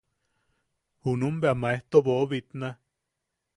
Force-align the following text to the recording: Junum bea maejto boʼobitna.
Junum 1.03 1.35
bea 1.41 1.55
maejto 1.61 1.97
boʼobitna. 2.05 2.67